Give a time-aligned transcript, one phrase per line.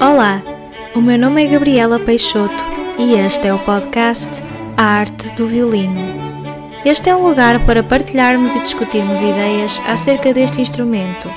[0.00, 0.40] Olá,
[0.94, 2.64] o meu nome é Gabriela Peixoto
[2.96, 4.40] e este é o podcast
[4.76, 6.00] A Arte do Violino.
[6.84, 11.28] Este é um lugar para partilharmos e discutirmos ideias acerca deste instrumento.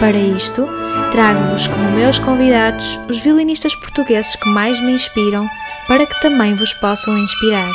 [0.00, 0.66] Para isto,
[1.12, 5.48] trago-vos como meus convidados os violinistas portugueses que mais me inspiram
[5.86, 7.70] para que também vos possam inspirar.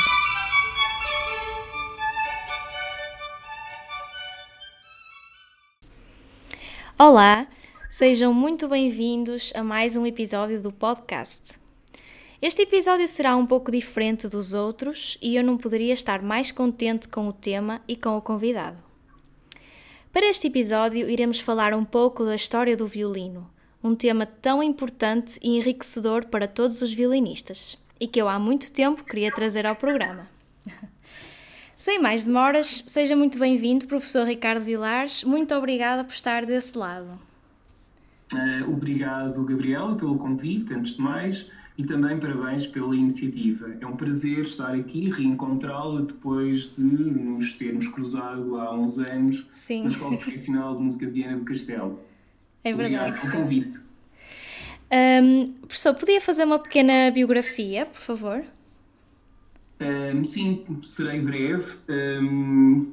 [6.97, 7.47] Olá,
[7.89, 11.57] sejam muito bem-vindos a mais um episódio do podcast.
[12.39, 17.07] Este episódio será um pouco diferente dos outros e eu não poderia estar mais contente
[17.07, 18.77] com o tema e com o convidado.
[20.13, 23.49] Para este episódio, iremos falar um pouco da história do violino,
[23.83, 28.71] um tema tão importante e enriquecedor para todos os violinistas e que eu há muito
[28.71, 30.29] tempo queria trazer ao programa.
[31.75, 35.23] Sem mais demoras, seja muito bem-vindo, professor Ricardo Vilares.
[35.23, 37.28] Muito obrigada por estar desse lado.
[38.33, 43.75] Uh, obrigado, Gabriela, pelo convite, antes de mais, e também parabéns pela iniciativa.
[43.79, 49.83] É um prazer estar aqui, reencontrá-la depois de nos termos cruzado há uns anos Sim.
[49.83, 51.99] na Escola Profissional de Música de Viana do Castelo.
[52.63, 53.11] É verdade.
[53.11, 53.79] Obrigado pelo convite.
[54.91, 58.43] Um, professor, podia fazer uma pequena biografia, por favor?
[59.81, 61.75] Um, sim, serei breve.
[61.87, 62.91] Um,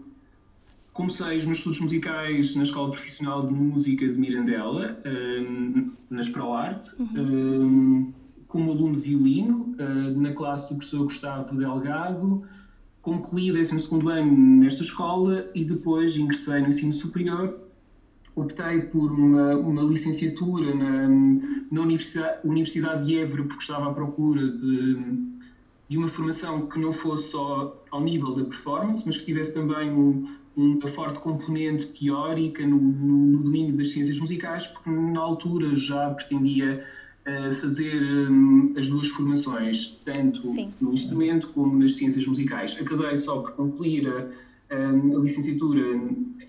[0.97, 6.91] comecei os meus estudos musicais na Escola Profissional de Música de Mirandela, um, na ProArte,
[6.98, 8.14] uhum.
[8.48, 12.42] como aluno de violino, uh, na classe do professor Gustavo Delgado.
[13.03, 17.60] Concluí o 12 ano nesta escola e depois ingressei no ensino superior.
[18.34, 21.08] Optei por uma, uma licenciatura na,
[21.70, 25.36] na Universidade, Universidade de Évora, porque estava à procura de
[25.88, 29.92] de uma formação que não fosse só ao nível da performance, mas que tivesse também
[29.92, 35.74] um, uma forte componente teórica no, no, no, domínio das ciências musicais, porque na altura
[35.74, 36.82] já pretendia
[37.26, 40.72] uh, fazer um, as duas formações, tanto Sim.
[40.80, 42.74] no instrumento como nas ciências musicais.
[42.80, 44.28] Acabei só por concluir a,
[44.75, 46.00] a licenciatura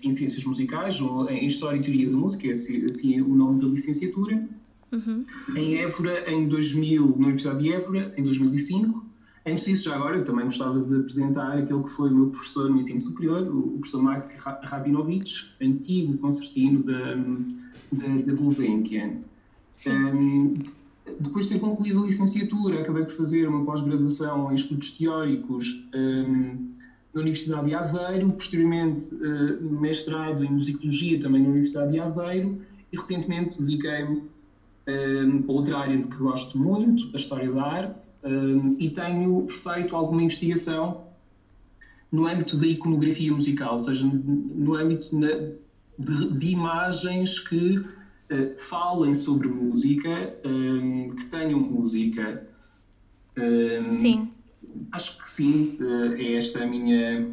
[0.02, 3.60] em ciências musicais, ou em História e Teoria da Música, é assim, assim o nome
[3.60, 4.48] da licenciatura,
[4.90, 5.22] uhum.
[5.54, 9.07] em Évora, em 2000, na Universidade de Évora, em 2005.
[9.50, 12.68] Antes disso, já agora, eu também gostava de apresentar aquele que foi o meu professor
[12.68, 17.14] no ensino superior, o professor Max Rabinovich, antigo concertino da,
[17.92, 19.18] da, da Gulbenkian.
[19.86, 20.54] Um,
[21.18, 26.74] depois de ter concluído a licenciatura, acabei por fazer uma pós-graduação em estudos teóricos um,
[27.14, 32.60] na Universidade de Aveiro, posteriormente uh, mestrado em musicologia também na Universidade de Aveiro
[32.92, 34.22] e recentemente dediquei-me
[35.46, 38.00] outra área de que gosto muito, a história da arte,
[38.78, 41.08] e tenho feito alguma investigação
[42.10, 45.14] no âmbito da iconografia musical, ou seja, no âmbito
[45.98, 47.86] de, de imagens que uh,
[48.56, 52.46] falem sobre música, um, que tenham música.
[53.92, 54.30] Sim.
[54.92, 57.28] Acho que sim, uh, é esta a minha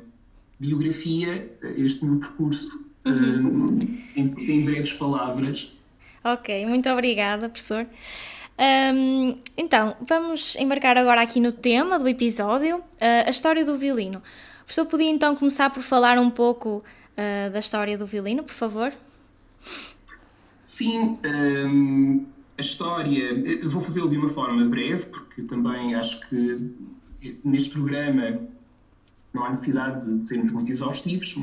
[0.60, 3.48] biografia, este meu percurso, uhum.
[3.48, 3.80] um,
[4.16, 5.72] em, em breves palavras.
[6.26, 7.86] Ok, muito obrigada, professor.
[8.58, 14.18] Um, então, vamos embarcar agora aqui no tema do episódio, uh, a história do violino.
[14.18, 18.56] O professor podia então começar por falar um pouco uh, da história do violino, por
[18.56, 18.92] favor?
[20.64, 22.26] Sim, um,
[22.58, 26.74] a história, vou fazê-lo de uma forma breve, porque também acho que
[27.44, 28.42] neste programa
[29.32, 31.36] não há necessidade de sermos muito exaustivos,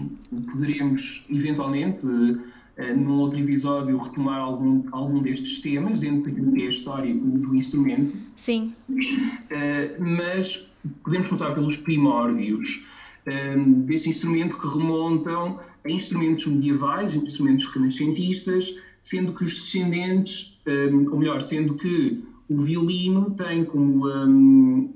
[0.51, 2.05] poderemos eventualmente
[2.79, 8.17] num outro episódio retomar algum, algum destes temas dentro que é a história do, instrumento.
[8.35, 8.73] Sim.
[8.89, 10.73] Uh, mas
[11.05, 12.87] podemos começar pelos primórdios
[13.27, 20.61] uh, deste instrumento que remontam a instrumentos medievais, instrumentos renascentistas, sendo que os descendentes,
[21.11, 24.95] ou melhor, sendo que o violino tem como um,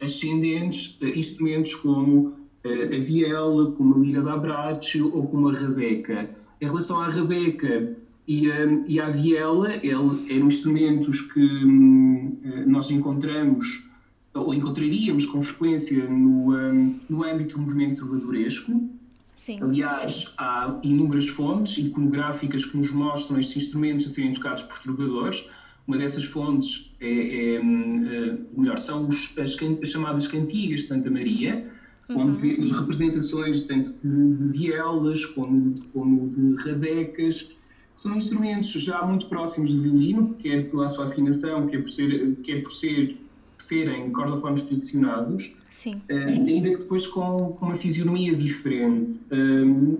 [0.00, 6.30] ascendentes instrumentos como a viela, como a lira da Braccio ou como a rabeca.
[6.60, 12.90] Em relação à Rebeca e, um, e à viela, ele, eram instrumentos que um, nós
[12.90, 13.88] encontramos
[14.34, 18.88] ou encontraríamos com frequência no, um, no âmbito do movimento trovadoresco.
[19.34, 19.58] Sim.
[19.62, 25.48] Aliás, há inúmeras fontes iconográficas que nos mostram estes instrumentos a serem tocados por trovadores.
[25.86, 31.10] Uma dessas fontes, é, é, é melhor, são os, as, as, chamadas cantigas de Santa
[31.10, 31.69] Maria,
[32.10, 32.26] uhum.
[32.26, 37.56] onde vemos representações tanto de, de vielas como, como de rabecas.
[37.96, 42.62] São instrumentos já muito próximos do violino, quer pela sua afinação, quer por, ser, quer
[42.62, 43.16] por ser,
[43.58, 46.02] serem cordofones flexionados, Sim.
[46.10, 49.96] Uh, ainda que depois com, com uma fisionomia diferente, um,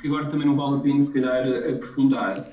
[0.00, 2.50] que agora também não vale a pena se calhar aprofundar.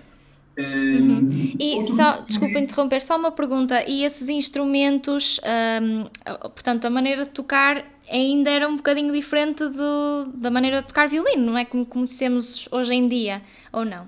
[0.58, 1.28] Uhum.
[1.60, 3.84] E só, desculpa interromper, só uma pergunta.
[3.88, 5.40] E esses instrumentos,
[5.82, 6.04] um,
[6.50, 11.08] portanto, a maneira de tocar ainda era um bocadinho diferente do, da maneira de tocar
[11.08, 11.66] violino, não é?
[11.66, 13.42] Como conhecemos hoje em dia,
[13.72, 14.08] ou não?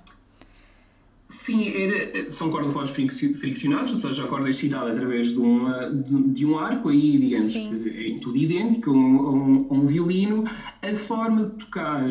[1.26, 6.22] Sim, era, são cordas friccionados, ou seja, a corda é excitada através de, uma, de,
[6.30, 7.82] de um arco, aí digamos Sim.
[7.82, 10.44] que é tudo idêntico a um, um, um, violino.
[10.82, 12.04] A forma de tocar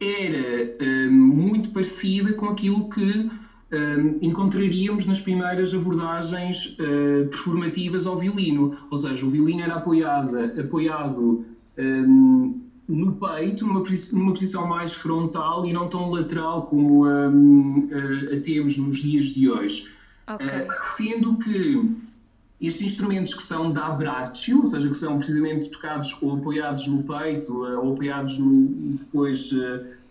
[0.00, 3.30] era uh, muito parecida com aquilo que
[3.72, 10.36] uh, encontraríamos nas primeiras abordagens uh, performativas ao violino, ou seja, o violino era apoiado,
[10.60, 11.44] apoiado
[11.78, 13.82] um, no peito, numa,
[14.12, 19.26] numa posição mais frontal e não tão lateral como um, uh, a temos nos dias
[19.26, 19.88] de hoje.
[20.26, 20.46] Okay.
[20.46, 21.96] Uh, sendo que
[22.60, 27.02] estes instrumentos que são da braccio, ou seja, que são precisamente tocados ou apoiados no
[27.04, 29.52] peito ou apoiados no, depois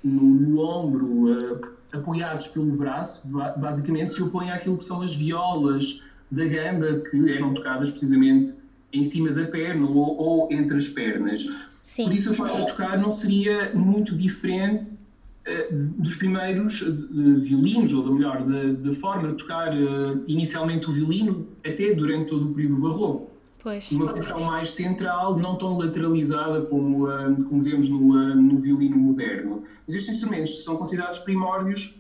[0.04, 6.46] no, no, ombro, apoiados pelo braço, basicamente se opõem àquilo que são as violas da
[6.46, 8.54] gamba que eram tocadas precisamente
[8.92, 11.46] em cima da perna ou, ou entre as pernas.
[11.84, 12.06] Sim.
[12.06, 17.94] Por isso a forma de tocar não seria muito diferente uh, dos primeiros uh, violinos,
[17.94, 22.82] ou melhor, da, forma de tocar uh, inicialmente o violino, até durante todo o período
[22.82, 23.32] barroco.
[23.68, 23.92] Pois.
[23.92, 27.06] Uma posição mais central, não tão lateralizada como,
[27.50, 28.00] como vemos no,
[28.34, 29.62] no violino moderno.
[29.86, 31.94] Mas estes instrumentos são considerados primórdios,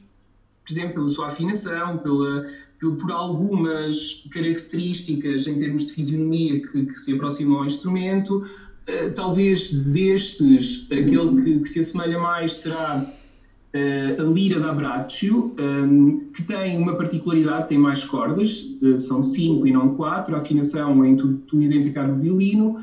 [0.66, 2.46] por exemplo, pela sua afinação, pela,
[2.80, 8.50] por algumas características em termos de fisionomia que, que se aproximam ao instrumento,
[8.88, 13.14] eh, talvez destes, aquele que, que, se assemelha mais será
[13.74, 19.68] a lira da Braccio, ehm, que tem uma particularidade, tem mais cordas, uh, são cinco
[19.68, 22.80] e não quatro, a afinação é tudo, tudo idêntica à do violino,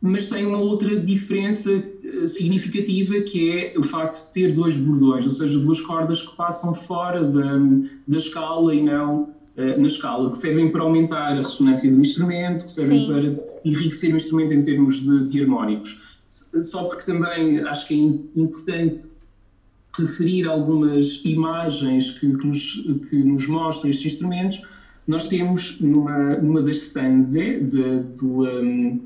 [0.00, 5.26] mas tem uma outra diferença uh, significativa que é o facto de ter dois bordões,
[5.26, 7.58] ou seja, duas cordas que passam fora da,
[8.06, 12.64] da escala e não eh, na escala, que servem para aumentar a ressonância do instrumento,
[12.64, 13.06] que servem Sim.
[13.06, 16.00] para enriquecer o instrumento em termos de, de harmónicos.
[16.62, 19.10] Só porque também acho que é importante
[19.98, 22.74] referir algumas imagens que, que, nos,
[23.08, 24.62] que nos mostram estes instrumentos.
[25.06, 29.00] Nós temos numa, numa das stanze de, do, um,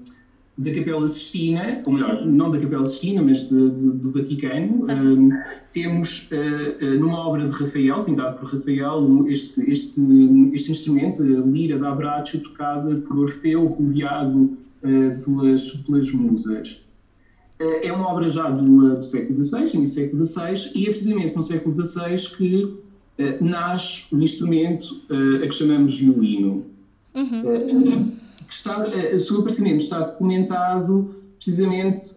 [0.59, 2.27] da Capela Sistina, ou melhor, Sim.
[2.27, 4.87] não da Capela Sistina, mas de, de, do Vaticano.
[4.89, 4.95] Ah.
[4.95, 5.29] Um,
[5.73, 10.01] temos uh, uh, numa obra de Rafael, pintado por Rafael, este, este,
[10.53, 14.39] este instrumento, a lira da Abraccio, tocada por Orfeu, rodeado
[14.83, 16.84] uh, pelas, pelas musas.
[17.59, 21.37] É uma obra já do, do século XVI, início do século XVI, e é precisamente
[21.37, 22.85] no século XVI que
[23.41, 25.03] nasce o instrumento
[25.43, 26.67] a que chamamos violino.
[27.15, 28.15] Uhum
[28.55, 32.17] está, eh, o seu aparecimento está documentado precisamente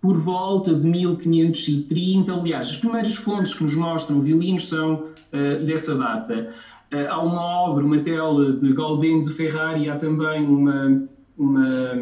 [0.00, 2.32] por volta de 1530.
[2.32, 6.54] Aliás, as primeiras fontes que nos mostram violinos são uh, dessa data.
[6.92, 11.02] Uh, há uma obra, uma tela de Galdenzo Ferrari, há também uma,
[11.36, 11.92] uma,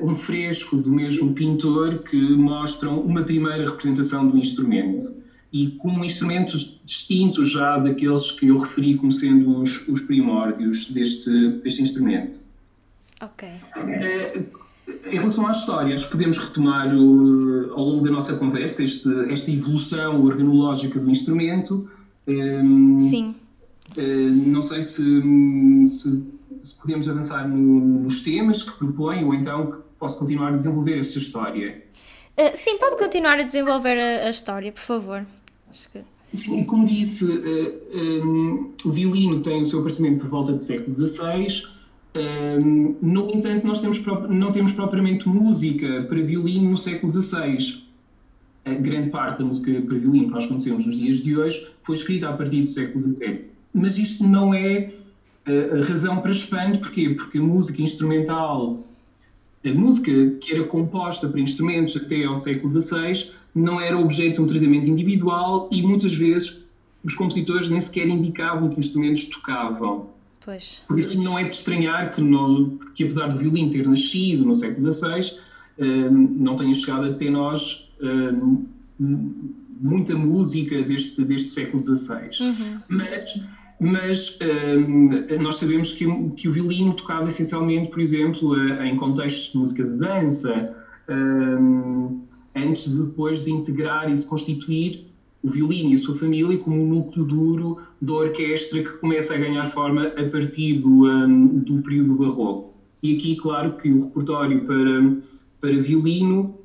[0.00, 5.14] um, um fresco do mesmo pintor que mostram uma primeira representação do instrumento
[5.52, 11.30] e como instrumentos distintos já daqueles que eu referi como sendo os, os primórdios deste,
[11.62, 12.40] deste instrumento.
[13.20, 13.48] Ok.
[13.76, 14.44] É,
[15.06, 20.22] em relação às histórias, podemos retomar o, ao longo da nossa conversa este, esta evolução
[20.24, 21.88] organológica do instrumento.
[22.26, 23.34] Um, Sim.
[23.96, 25.22] Uh, não sei se,
[25.86, 26.24] se,
[26.62, 30.98] se, podemos avançar no, nos temas que propõe ou então que posso continuar a desenvolver
[30.98, 31.82] essa história.
[32.36, 35.26] Uh, sim, pode continuar a desenvolver a, a história, por favor.
[35.92, 36.00] Que...
[36.32, 40.62] Sim, como disse, uh, eh, um, o violino tem o seu aparecimento por volta do
[40.62, 41.62] século XVI.
[42.16, 47.84] Um, no entanto, nós temos, não temos propriamente música para violino no século XVI.
[48.64, 51.94] A grande parte da música para violino que nós conhecemos nos dias de hoje foi
[51.94, 53.44] escrita a partir do século XVII.
[53.72, 54.92] Mas isto não é
[55.46, 57.10] a razão para espanto, porquê?
[57.10, 58.84] Porque a música instrumental
[59.70, 64.40] a música que era composta para instrumentos até ao século XVI não era objeto de
[64.42, 66.64] um tratamento individual e muitas vezes
[67.02, 70.10] os compositores nem sequer indicavam que instrumentos tocavam.
[70.44, 70.82] Pois.
[70.86, 74.54] Por isso não é de estranhar que, no, que apesar do violino ter nascido no
[74.54, 75.38] século XVI,
[75.78, 78.66] uh, não tenha chegado até nós uh,
[79.80, 82.30] muita música deste, deste século XVI.
[82.40, 82.80] Uhum.
[82.88, 83.42] Mas
[83.78, 85.10] mas um,
[85.42, 89.96] nós sabemos que, que, o violino tocava essencialmente, por exemplo, em contextos de música de
[89.98, 90.74] dança,
[91.08, 92.22] um,
[92.54, 95.06] antes de depois de integrar e se constituir
[95.42, 99.38] o violino e a sua família como um núcleo duro da orquestra que começa a
[99.38, 102.74] ganhar forma a partir do, um, do período barroco.
[103.02, 105.16] E aqui, claro, que o repertório para,
[105.60, 106.58] para violino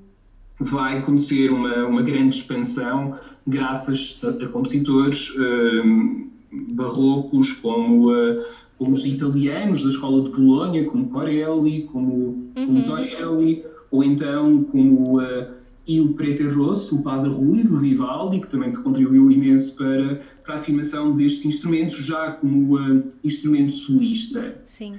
[0.60, 8.44] vai conhecer uma, uma grande expansão graças a, a compositores um, barrocos como, uh,
[8.78, 12.66] como os italianos da escola de Bolonha, como Corelli, como, uhum.
[12.66, 18.48] como Torelli, ou então como uh, Il Prete Rosso, o Padre Rui do Vivaldi, que
[18.48, 24.62] também contribuiu imenso para, para a afirmação deste instrumento, já como uh, instrumento solista.
[24.66, 24.94] Sim.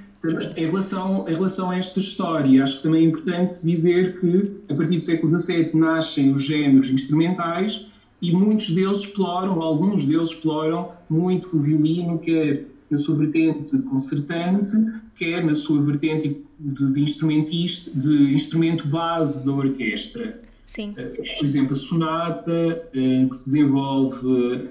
[0.55, 4.75] Em relação, em relação a esta história, acho que também é importante dizer que, a
[4.75, 7.92] partir do século XVII, nascem os géneros instrumentais
[8.23, 14.73] e muitos deles exploram, alguns deles exploram muito o violino, quer na sua vertente concertante,
[15.13, 20.41] quer na sua vertente de, de instrumentista, de instrumento base da orquestra.
[20.65, 20.93] Sim.
[20.95, 21.03] Eh,
[21.37, 24.69] por exemplo, a sonata, eh, que se desenvolve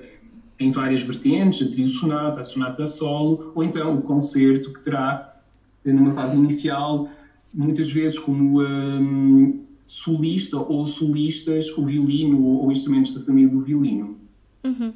[0.59, 5.37] em várias vertentes, a trio sonata, a sonata solo, ou então o concerto, que terá,
[5.85, 7.06] eh, numa fase inicial,
[7.52, 14.16] muitas vezes como um, solista ou solistas, o violino ou, instrumentos da família do violino.
[14.64, 14.92] Uhum.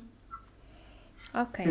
[1.34, 1.64] Ok.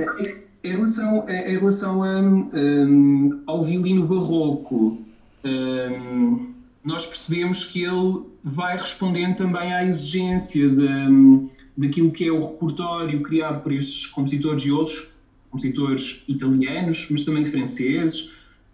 [0.63, 4.99] Em relação, em relação a, um, ao violino barroco,
[5.43, 6.53] um,
[6.83, 13.21] nós percebemos que ele vai respondendo também à exigência de, daquilo que é o repertório
[13.23, 15.15] criado por estes compositores e outros
[15.49, 18.31] compositores italianos, mas também franceses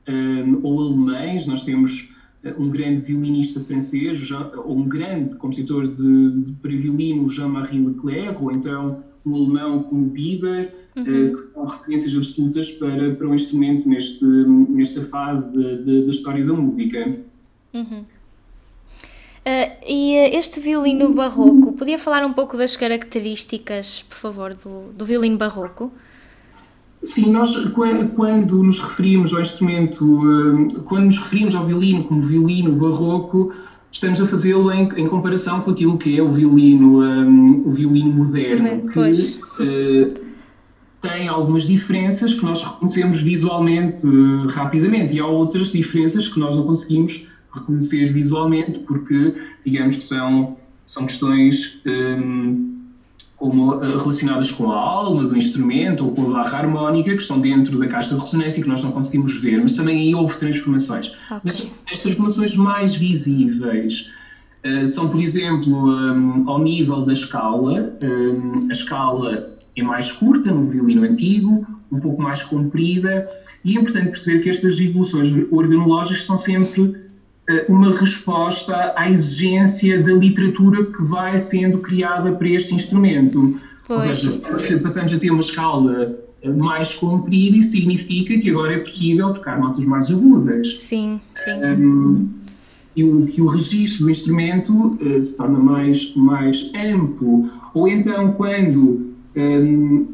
[0.07, 1.45] um, ou alemães.
[1.45, 2.13] Nós temos
[2.57, 8.51] um grande violinista francês, ou um grande compositor de, de para violino, Jean-Marie Leclerc, ou
[8.51, 11.03] então um alemão como Bieber, uhum.
[11.03, 16.53] uh, que são referências absolutas para, para um instrumento neste, nesta fase da história da
[16.53, 17.19] música.
[17.73, 18.03] Uhum.
[19.41, 24.91] Uh, e uh, este violino barroco, podia falar um pouco das características, por favor, do,
[24.93, 25.91] do violino barroco?
[27.03, 27.55] Sim, nós
[28.13, 33.51] quando nos referimos ao instrumento, uh, quando nos referimos ao violino como violino barroco,
[33.91, 38.11] estamos a fazê-lo em, em, comparação com aquilo que é o violino, um, o violino
[38.11, 40.13] moderno, que
[41.01, 44.05] tem algumas diferenças que nós reconhecemos visualmente
[44.53, 49.33] rapidamente e há outras diferenças que nós não conseguimos reconhecer visualmente, porque,
[49.65, 50.55] digamos que são,
[50.85, 52.80] são questões um,
[53.41, 57.41] como, uh, relacionadas com a alma do instrumento ou com a barra harmónica, que estão
[57.41, 60.37] dentro da caixa de ressonância e que nós não conseguimos ver, mas também aí houve
[60.37, 61.07] transformações.
[61.07, 61.39] Okay.
[61.43, 64.11] Mas as transformações mais visíveis
[64.63, 67.91] uh, são, por exemplo, um, ao nível da escala.
[67.99, 73.27] Um, a escala é mais curta no violino antigo, um pouco mais comprida,
[73.65, 77.10] e é importante perceber que estas evoluções organológicas são sempre eh,
[77.67, 83.59] uma resposta à exigência da literatura que vai sendo criada para este instrumento.
[83.87, 84.05] Pois.
[84.05, 88.77] Ou seja, passamos a ter uma escala eh, mais comprida e significa que agora é
[88.77, 90.79] possível tocar notas mais agudas.
[90.81, 91.51] Sim, sim.
[91.51, 92.29] Um,
[92.95, 97.49] e o, que o registro do instrumento uh, se torna mais, mais amplo.
[97.73, 100.07] Ou então, quando um,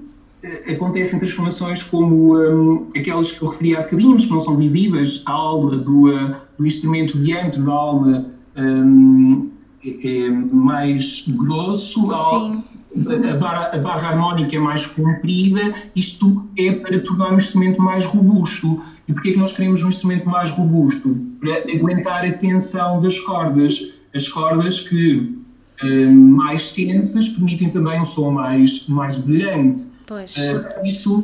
[0.72, 5.24] acontecem transformações como um, aquelas que eu referi há bocadinho, mas que não são visíveis,
[5.26, 8.26] a alma do, uh, do instrumento diante da alma
[8.56, 9.50] um,
[9.84, 12.62] é, é, mais grosso, a,
[12.96, 18.06] a, barra, a, barra, harmónica é mais comprida, isto é para tornar o instrumento mais
[18.06, 18.82] robusto.
[19.08, 21.16] E porquê é que nós queremos um instrumento mais robusto?
[21.40, 23.94] Para aguentar a tensão das cordas.
[24.14, 25.38] As cordas que
[25.84, 29.86] uh, mais tensas permitem também um som mais, mais brilhante.
[30.08, 30.36] Pois.
[30.38, 31.20] Uh, isso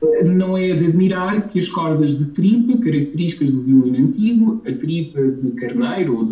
[0.00, 4.72] uh, não é de admirar que as cordas de tripa, características do violino antigo, a
[4.72, 6.24] tripa de carneiro ou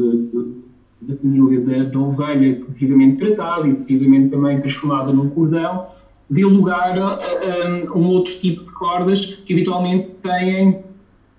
[1.02, 5.86] da família da, da ovelha, devidamente tratada e devidamente também transformada num cordão,
[6.30, 10.80] dê lugar a, a, a, um outro tipo de cordas que habitualmente têm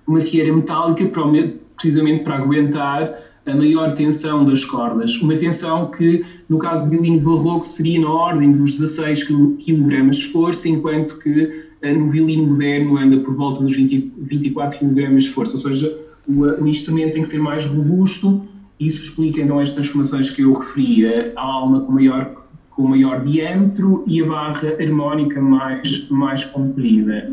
[0.05, 1.05] uma fieira metálica
[1.75, 3.15] precisamente para aguentar
[3.51, 5.17] a maior tensão das cordas.
[5.21, 10.69] Uma tensão que, no caso violino barroco, seria na ordem dos 16 kg de força,
[10.69, 15.53] enquanto que eh, no violino moderno anda por volta dos 20, 24 kg de força.
[15.53, 18.47] Ou seja, o, o, instrumento tem que ser mais robusto.
[18.79, 24.03] Isso explica então as transformações que eu referi: a alma com maior, com maior diâmetro
[24.07, 27.31] e a barra harmónica mais, mais comprida.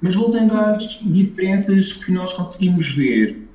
[0.00, 3.45] Mas voltando às diferenças que nós conseguimos ver, eh,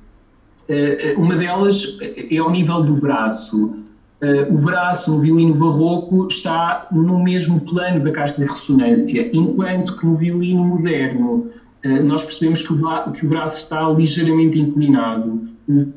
[1.16, 3.82] uma delas é ao nível do braço.
[4.22, 9.96] Eh, o braço no violino barroco está no mesmo plano da caixa de ressonância, enquanto
[9.96, 11.50] que no violino moderno
[11.82, 15.40] eh, nós percebemos que o, braço está ligeiramente inclinado.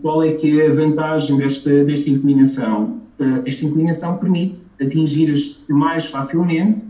[0.01, 3.00] Qual é que é a vantagem desta, desta inclinação?
[3.45, 5.34] Esta inclinação permite atingir
[5.69, 6.86] mais facilmente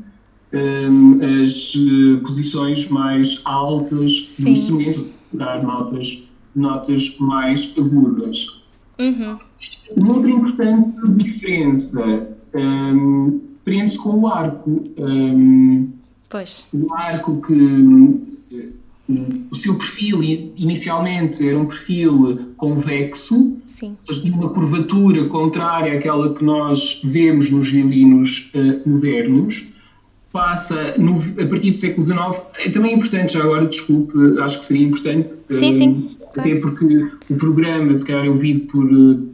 [1.44, 1.78] as
[2.22, 4.44] posições mais altas Sim.
[4.44, 6.24] do instrumento, dar notas
[6.56, 8.64] notas mais agudas.
[9.00, 9.38] Uhum.
[9.96, 14.84] Uma outra importante diferença um, prende-se com o arco.
[14.98, 15.90] Um,
[16.30, 16.68] pois.
[16.74, 18.26] O arco que um,
[19.52, 23.90] o seu perfil inicialmente era um perfil convexo, Sim.
[23.90, 29.76] ou seja, tinha uma curvatura contrária àquela que nós vemos nos violinos uh, modernos
[30.36, 34.66] passa no, a partir do século XIX, é também importante, já agora, desculpe, acho que
[34.66, 35.34] seria importante.
[35.50, 36.18] Sim, sim.
[36.38, 38.88] Até porque o programa, se calhar, é ouvido por,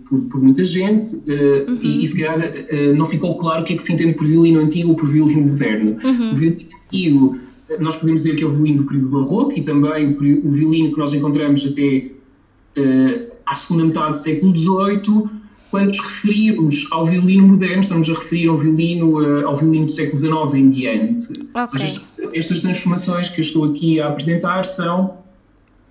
[0.07, 1.79] por, por muita gente uh, uhum.
[1.81, 4.27] e, e, se calhar, uh, não ficou claro o que é que se entende por
[4.27, 5.97] violino antigo ou por violino moderno.
[6.03, 6.31] Uhum.
[6.31, 7.37] O violino antigo,
[7.79, 10.97] nós podemos dizer que é o violino do período barroco e também o violino que
[10.99, 12.07] nós encontramos até
[12.77, 15.41] uh, à segunda metade do século XVIII
[15.71, 20.19] quando nos referimos ao violino moderno, estamos a referir ao violino, ao violino do século
[20.19, 21.31] XIX em diante.
[21.31, 21.79] Okay.
[21.79, 22.01] Seja,
[22.33, 25.17] estas transformações que eu estou aqui a apresentar são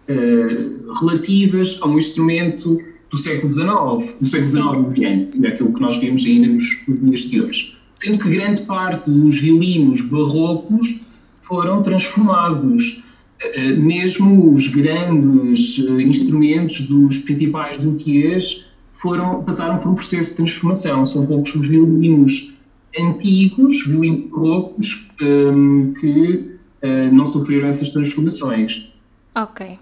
[0.09, 2.80] uh, relativas a um instrumento
[3.11, 7.00] do século XIX, do século XIX em diante, daquilo que nós vemos ainda nos, nos
[7.00, 7.76] dias de hoje.
[7.92, 11.00] Sendo que grande parte dos violinos barrocos
[11.42, 13.04] foram transformados.
[13.42, 21.04] Uh, mesmo os grandes instrumentos dos principais luthiers foram, passaram por um processo de transformação.
[21.04, 22.52] São poucos os violinos
[22.99, 28.92] antigos, violinos barrocos, um, que uh, não sofreram essas transformações.
[29.35, 29.78] Ok.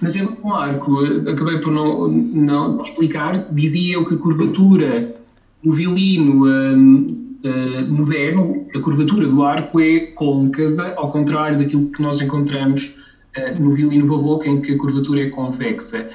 [0.00, 5.14] Mas em com arco, acabei por não, não explicar, dizia eu que a curvatura
[5.62, 12.00] do violino um, uh, moderno, a curvatura do arco é côncava, ao contrário daquilo que
[12.00, 12.96] nós encontramos
[13.36, 16.06] uh, no violino barroco, em que a curvatura é convexa.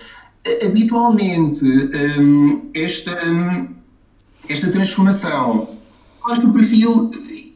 [0.66, 1.64] Habitualmente
[2.74, 3.16] esta,
[4.50, 5.70] esta transformação,
[6.20, 7.12] claro que o perfil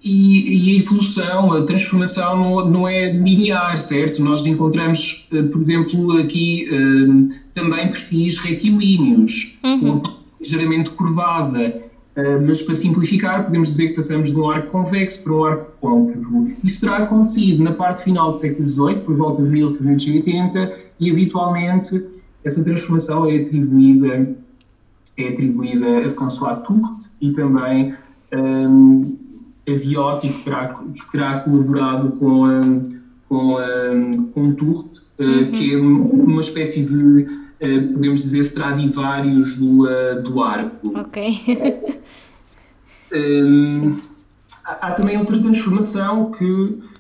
[0.06, 4.22] e, e, a evolução, a transformação não, não, é linear, certo?
[4.24, 10.04] Nós encontramos, eh, por exemplo, aqui um, também perfis retilíneos, uhum.
[10.40, 11.82] ligeiramente curvada,
[12.16, 15.72] uh, mas para simplificar podemos dizer que passamos de um arco convexo para um arco
[15.82, 16.52] côncavo.
[16.64, 22.00] Isso terá acontecido na parte final do século XVIII, por volta de 1680, e habitualmente
[22.44, 24.36] essa transformação é atribuída,
[25.18, 27.96] é atribuída a François Tourte e também
[28.32, 29.25] um,
[29.68, 35.52] a Viotti, que terá, que terá colaborado com, um, com, um, com Tourte, uh, uhum.
[35.52, 41.00] que é uma espécie de, uh, podemos dizer, Stradivarius do, uh, do arco.
[41.00, 41.42] Ok.
[43.14, 43.98] um,
[44.64, 46.96] há, há também outra transformação que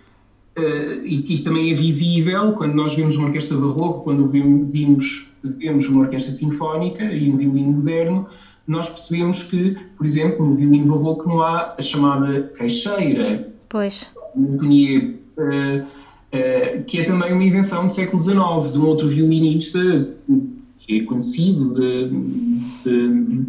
[1.03, 6.03] e que também é visível quando nós vemos uma orquestra barroca, quando vimos, vemos uma
[6.03, 8.25] orquestra sinfónica e um violino moderno,
[8.67, 13.53] nós percebemos que, por exemplo, no violino barroco não há a chamada caixeira.
[13.69, 14.11] Pois.
[14.35, 19.79] Uh, uh, que é também uma invenção do século XIX, de um outro violinista
[20.77, 22.09] que é conhecido de,
[22.83, 23.07] de,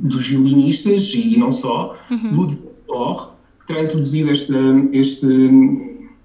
[0.09, 2.37] dos violinistas e não só, uhum.
[2.37, 4.55] Ludwig Thor, que terá introduzido este,
[4.93, 5.27] este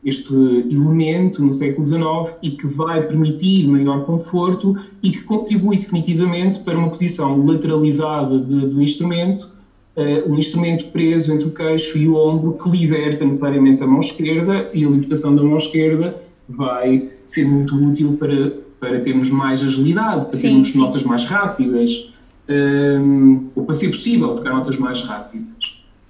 [0.04, 6.60] este elemento no século XIX e que vai permitir maior conforto e que contribui definitivamente
[6.60, 9.48] para uma posição lateralizada de, do instrumento,
[9.96, 14.00] uh, um instrumento preso entre o queixo e o ombro que liberta necessariamente a mão
[14.00, 16.16] esquerda e a libertação da mão esquerda
[16.50, 20.80] vai ser muito útil para, para termos mais agilidade, para sim, termos sim.
[20.80, 22.12] notas mais rápidas,
[22.50, 25.61] um, eh, ou para ser possível tocar notas mais rápidas.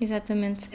[0.01, 0.67] Exatamente.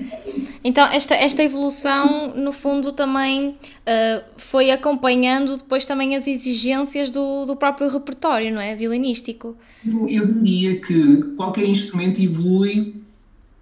[0.63, 7.45] Então, esta, esta evolução, no fundo, também uh, foi acompanhando depois também as exigências do,
[7.45, 8.77] do próprio repertório, não é?
[8.77, 9.57] Violinístico.
[10.09, 12.95] Eu diria que qualquer instrumento evolui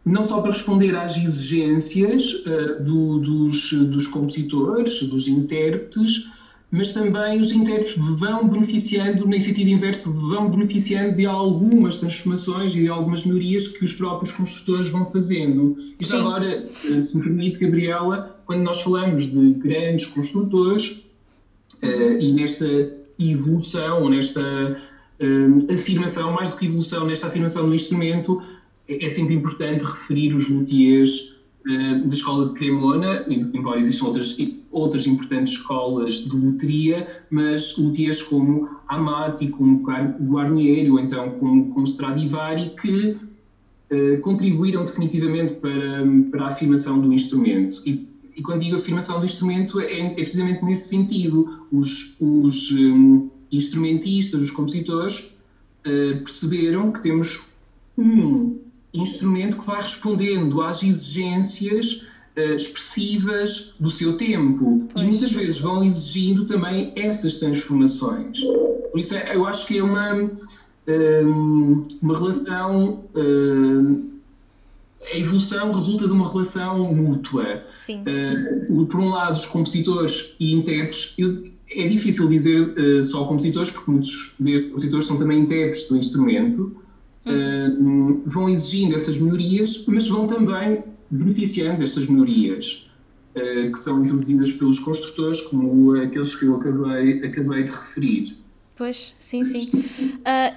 [0.04, 6.28] não só para responder às exigências uh, do, dos, dos compositores, dos intérpretes,
[6.74, 12.80] mas também os intérpretes vão beneficiando, no sentido inverso, vão beneficiando de algumas transformações e
[12.80, 15.76] de algumas melhorias que os próprios construtores vão fazendo.
[16.00, 21.00] E já agora, se me permite, Gabriela, quando nós falamos de grandes construtores
[21.80, 22.66] uh, e nesta
[23.20, 24.42] evolução, nesta
[25.20, 28.42] uh, afirmação, mais do que evolução, nesta afirmação do instrumento,
[28.88, 31.33] é, é sempre importante referir os luthiers
[31.64, 34.36] da escola de Cremona, embora existam outras,
[34.70, 41.86] outras importantes escolas de loteria, mas luthiers como Amati, como Guarnieri ou então como, como
[41.86, 43.16] Stradivari, que
[43.90, 47.80] uh, contribuíram definitivamente para, para a afirmação do instrumento.
[47.86, 51.66] E, e quando digo afirmação do instrumento, é, é precisamente nesse sentido.
[51.72, 57.40] Os, os um, instrumentistas, os compositores, uh, perceberam que temos
[57.96, 58.63] um
[58.94, 62.04] instrumento que vai respondendo às exigências
[62.36, 65.04] uh, expressivas do seu tempo pois.
[65.04, 68.40] e muitas vezes vão exigindo também essas transformações.
[68.40, 70.30] Por isso eu acho que é uma
[70.86, 73.04] um, uma relação.
[73.14, 74.14] Um,
[75.12, 77.62] a evolução resulta de uma relação mútua.
[77.76, 78.04] Sim.
[78.70, 81.14] Uh, por um lado, os compositores e intérpretes,
[81.70, 86.74] é difícil dizer só compositores, porque muitos compositores são também intérpretes do instrumento,
[87.26, 92.90] uh, vão exigindo essas melhorias, mas vão também beneficiando destas melhorias,
[93.36, 98.36] uh, que são introduzidas pelos construtores, como aqueles que eu acabei, acabei de referir.
[98.76, 99.70] Pois, sim, sim.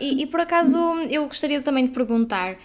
[0.02, 0.78] E, e, por acaso
[1.08, 2.58] eu gostaria também de perguntar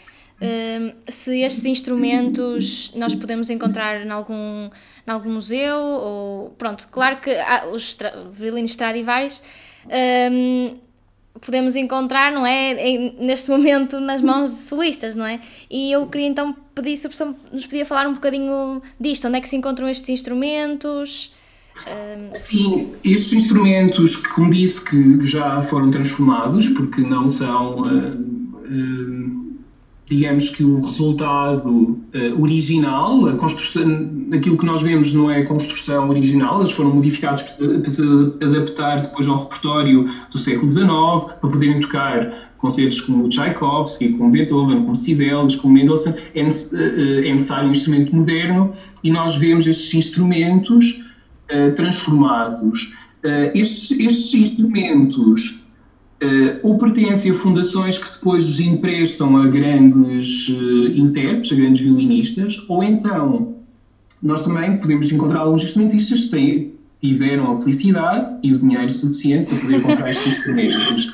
[1.08, 4.70] se estes instrumentos nós podemos encontrar em algum,
[5.06, 7.96] em algum museu ou pronto, claro que há os
[8.32, 9.42] violinos Stradivarius
[9.86, 10.78] um,
[11.44, 15.40] podemos encontrar, não é, em, neste momento nas mãos de solistas, não é?
[15.70, 19.38] E eu queria então pedir se a pessoa nos podia falar um bocadinho disto, onde
[19.38, 21.34] é que se encontram estes instrumentos?
[21.86, 22.32] Um...
[22.32, 27.80] Sim, estes instrumentos que, como disse, que já foram transformados, porque não são...
[27.80, 29.41] Uh, uh,
[30.14, 35.46] digamos que o resultado uh, original, a construção, aquilo que nós vemos não é a
[35.46, 38.02] construção original, eles foram modificados para, se
[38.42, 40.86] adaptar depois ao repertório do século XIX,
[41.40, 47.32] para poderem tocar concertos como Tchaikovsky, como Beethoven, como Sibelius, como Mendelssohn, é, uh, é
[47.32, 48.72] necessário um instrumento moderno
[49.02, 51.02] e nós vemos estes instrumentos
[51.50, 52.92] uh, transformados.
[53.54, 55.61] estes, estes instrumentos
[56.22, 61.82] Uh, ou pertencem a fundações que depois os emprestam a grandes uh, intérpretes, a grandes
[61.82, 63.56] violinistas, ou então
[64.22, 69.46] nós também podemos encontrar alguns instrumentistas que têm, tiveram a felicidade e o dinheiro suficiente
[69.46, 71.06] para poder comprar estes instrumentos.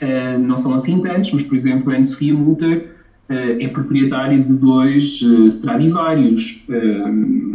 [0.00, 2.94] Uh, não são assim tantos, mas, por exemplo, a Anne-Sophia Mutter
[3.26, 6.62] é proprietária de dois Stradivarius.
[6.68, 7.53] Eh,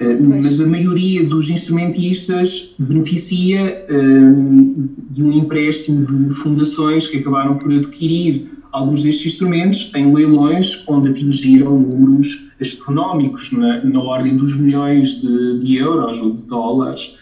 [0.00, 7.72] mas a maioria dos instrumentistas beneficia um, de um empréstimo de fundações que acabaram por
[7.72, 15.20] adquirir alguns destes instrumentos em leilões onde atingiram números astronómicos, na, na ordem dos milhões
[15.20, 17.16] de, de, euros ou de dólares.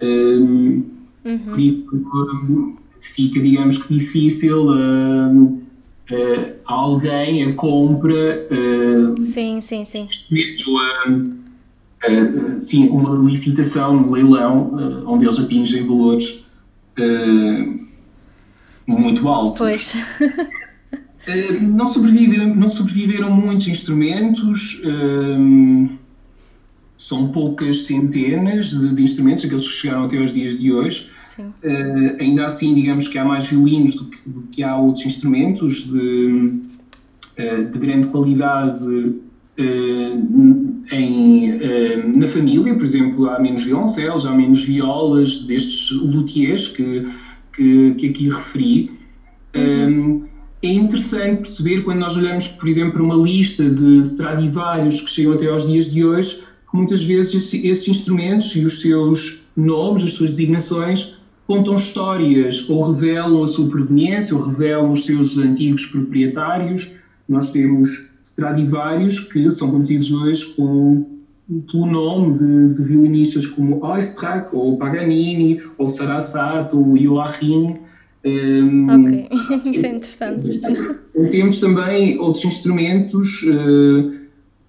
[0.00, 0.84] Um,
[1.24, 1.38] uhum.
[1.38, 5.60] Por isso um, fica, digamos que, difícil uh,
[6.64, 8.46] alguém a compra.
[9.24, 10.08] sim, sim, sim.
[10.30, 11.40] Instrumentos,
[12.04, 16.44] uh, sim, uma licitação, um leilão, uh, onde eles atingem valores
[16.98, 17.80] uh,
[18.86, 19.58] muito altos.
[19.58, 19.96] Pois.
[21.60, 24.82] não, sobreviveram, não sobreviveram muitos instrumentos,
[26.96, 31.08] são poucas centenas de, de, instrumentos, aqueles que chegaram até aos dias de hoje.
[32.18, 36.60] ainda assim, digamos que há mais violinos do que, do que há outros instrumentos de,
[37.70, 39.29] de grande qualidade eh,
[40.92, 47.06] em, eh, na família, por exemplo, há menos violoncelos, há menos violas destes luthiers que,
[47.52, 48.90] que, que aqui referi.
[49.54, 50.22] Uhum.
[50.62, 55.10] Eh, é interessante perceber quando nós olhamos, por exemplo, para uma lista de Stradivarius que
[55.10, 60.02] chegam até aos dias de hoje, que muitas vezes esses instrumentos e os seus nomes,
[60.04, 65.86] as suas designações, contam histórias ou revelam a sua proveniência ou revelam os seus antigos
[65.86, 66.92] proprietários.
[67.26, 71.06] Nós temos Stradivarius, que são conhecidos hoje com,
[71.70, 77.78] pelo nome de, de violinistas como Oistrakh, ou Paganini, ou Sarasate, ou Joachim.
[78.24, 79.28] Um, ok,
[79.72, 80.60] isso é interessante.
[81.30, 84.20] Temos também outros instrumentos uh,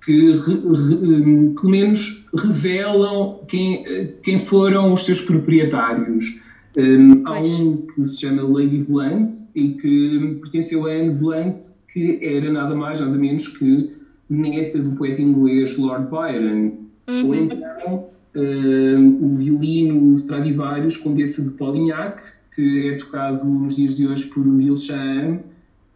[0.04, 3.84] que, re, re, pelo menos, revelam quem,
[4.24, 6.42] quem foram os seus proprietários.
[6.78, 11.58] Um, há um que se chama Lady Blunt e que pertenceu a Anne Blunt,
[11.92, 13.92] que era nada mais, nada menos que
[14.30, 16.72] neta do poeta inglês Lord Byron.
[17.08, 17.28] Uhum.
[17.28, 22.22] Ou então uh, o violino Stradivarius Condessa de Polignac,
[22.56, 25.40] que é tocado nos dias de hoje por Wilsham.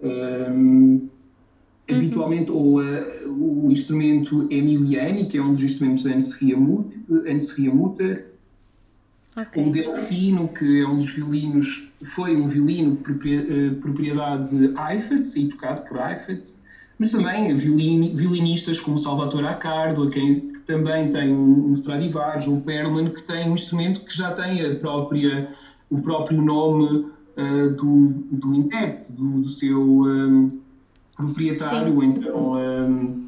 [0.02, 0.10] Um,
[0.50, 1.10] uhum.
[1.88, 6.58] Habitualmente, ou uh, o instrumento Emiliani, que é um dos instrumentos da Anne-Sophia
[7.74, 8.35] Mutter,
[9.38, 9.66] Okay.
[9.66, 15.50] O Delfino, que é um dos violinos, foi um violino eh, propriedade de Eiffels e
[15.50, 16.64] tocado por Eiffels,
[16.98, 23.10] mas também violin, violinistas como Salvatore Accardo, quem que também tem um Stradivarius, ou Perlman,
[23.10, 25.50] que tem um instrumento que já tem a própria,
[25.90, 27.06] o próprio nome
[27.38, 30.52] uh, do, do intérprete, do, do seu um, eh,
[31.18, 32.06] proprietário, Sim.
[32.06, 33.28] então um,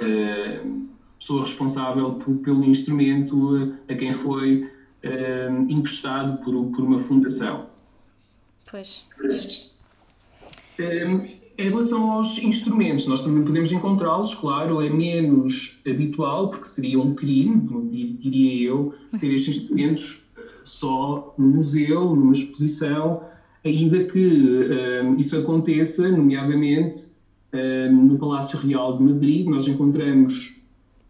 [0.00, 0.86] uh,
[1.18, 4.66] pessoa responsável por, pelo instrumento a quem foi
[5.04, 7.66] uh, emprestado por, por uma fundação.
[8.70, 9.04] Pois.
[10.78, 17.00] Um, em relação aos instrumentos, nós também podemos encontrá-los, claro, é menos habitual, porque seria
[17.00, 17.66] um crime,
[18.18, 20.28] diria eu, ter estes instrumentos
[20.62, 23.22] só no museu, numa exposição.
[23.64, 24.68] ainda que
[25.16, 27.06] isso aconteça, nomeadamente
[27.90, 30.55] no Palácio Real de Madrid, nós encontramos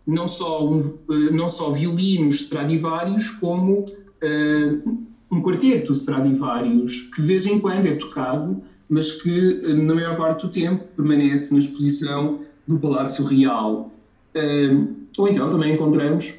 [0.06, 0.78] não só, um,
[1.32, 3.84] não só violinos Stradivarius, como
[5.30, 10.46] um quarteto Stradivarius, que de vez em quando é tocado, mas que na maior parte
[10.46, 13.92] do tempo permanece na exposição do Palácio Real.
[15.18, 16.38] Ou então também encontramos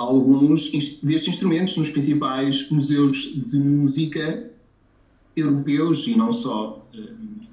[0.00, 0.70] alguns
[1.02, 4.50] destes instrumentos nos principais museus de música
[5.36, 6.86] europeus e não só.
[6.94, 7.49] Uh,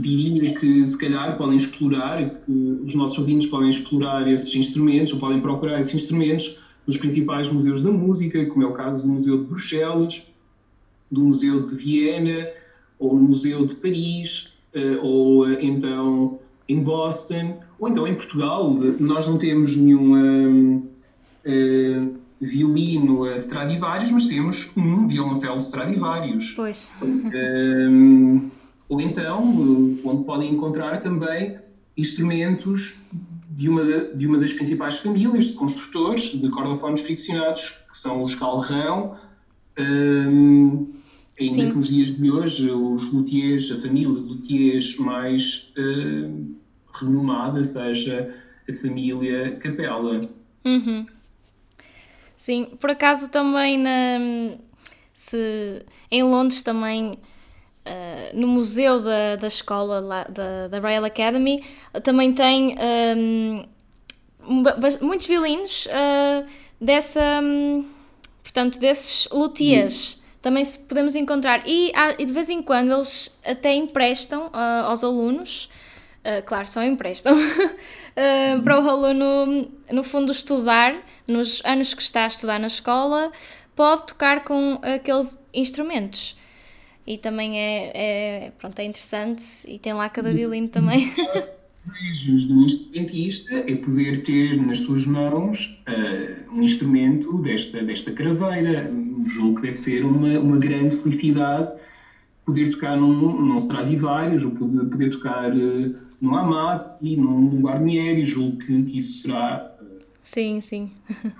[0.00, 5.18] diria que se calhar podem explorar, que os nossos ouvintes podem explorar esses instrumentos ou
[5.18, 9.38] podem procurar esses instrumentos nos principais museus da música, como é o caso do Museu
[9.38, 10.22] de Bruxelas,
[11.10, 12.48] do Museu de Viena
[12.98, 18.72] ou no Museu de Paris, uh, ou uh, então em Boston, ou então em Portugal.
[19.00, 26.52] Nós não temos nenhum uh, violino Stradivarius, mas temos um violoncelo Stradivarius.
[26.54, 26.90] Pois.
[27.02, 28.50] Um,
[28.88, 29.42] ou então,
[30.04, 31.58] onde podem encontrar também
[31.96, 33.00] instrumentos
[33.50, 38.34] de uma, de uma das principais famílias de construtores de cordofones friccionados, que são os
[38.34, 39.16] Galrão,
[39.78, 40.92] um,
[41.38, 41.68] ainda Sim.
[41.68, 46.54] que nos dias de hoje os luthiers, a família de luthiers mais uh,
[46.94, 48.34] renomada seja
[48.68, 50.18] a família Capela.
[50.64, 51.06] Uhum.
[52.36, 54.56] Sim, por acaso também na,
[55.14, 57.18] se, em Londres também
[57.86, 61.64] uh, no museu da, da escola lá, da, da Royal Academy
[62.02, 62.76] também tem
[63.16, 63.64] um,
[65.00, 66.46] muitos violinos uh,
[66.80, 67.84] dessa um,
[68.42, 70.20] portanto desses luthiers uhum.
[70.42, 75.02] também se podemos encontrar e, e, de vez em quando eles até emprestam uh, aos
[75.04, 75.68] alunos
[76.46, 77.34] claro, só emprestam,
[78.62, 80.94] para o aluno, no fundo, estudar,
[81.26, 83.32] nos anos que está a estudar na escola,
[83.74, 86.36] pode tocar com aqueles instrumentos.
[87.06, 91.12] E também é, é pronto, é interessante e tem lá cada violino também.
[91.82, 98.90] privilégios do instrumentista é poder ter nas suas mãos uh, um instrumento desta, desta craveira.
[99.26, 101.72] Julgo que deve ser uma, uma grande felicidade
[102.44, 108.58] poder tocar num, num Stradivarius ou poder, poder tocar uh, num Amati, num Guarnieri, julgo
[108.58, 109.84] que, que isso será uh,
[110.22, 110.90] sim, sim.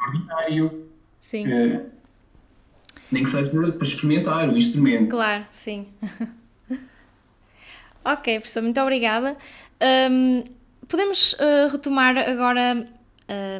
[0.06, 0.86] ordinário.
[1.20, 1.46] Sim.
[1.46, 1.92] Uh,
[3.12, 5.10] nem que seja para experimentar o instrumento.
[5.10, 5.86] Claro, sim.
[8.04, 9.36] ok, professor, muito obrigada.
[10.10, 10.42] Um,
[10.88, 12.84] podemos uh, retomar agora,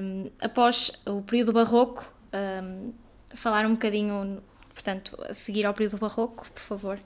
[0.01, 2.93] um, após o período barroco, um,
[3.35, 4.39] falar um bocadinho,
[4.75, 6.99] portanto, a seguir ao período barroco, por favor.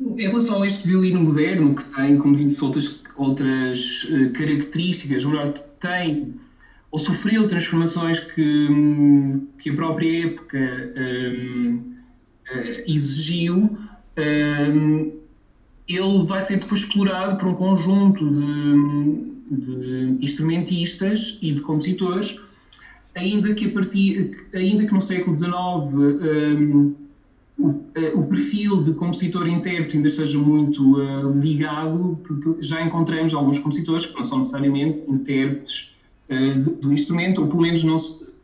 [0.00, 5.30] Em relação a este violino moderno, que tem, como disse, outras, outras uh, características, ou
[5.30, 6.34] melhor, tem
[6.94, 8.68] ou sofreu transformações que,
[9.58, 10.56] que a própria época
[10.96, 13.68] um, uh, exigiu,
[14.16, 15.12] um,
[15.88, 22.38] ele vai ser depois explorado por um conjunto de, de instrumentistas e de compositores,
[23.16, 26.94] ainda que, a partir, ainda que no século XIX um,
[27.58, 32.20] o, uh, o, perfil de compositor-intérprete ainda esteja muito uh, ligado,
[32.60, 35.93] já encontramos alguns compositores que não são necessariamente intérpretes
[36.30, 38.34] uh, do, instrumento, ou pelo menos não, se,